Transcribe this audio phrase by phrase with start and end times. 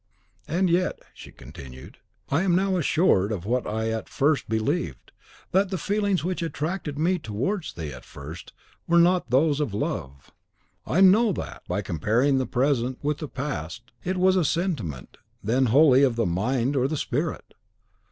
[0.47, 1.99] "And yet," she continued,
[2.29, 5.11] "I am now assured of what I at first believed,
[5.51, 8.51] that the feelings which attracted me towards thee at first
[8.87, 10.31] were not those of love.
[10.87, 15.67] I know THAT, by comparing the present with the past, it was a sentiment then
[15.67, 17.53] wholly of the mind or the spirit!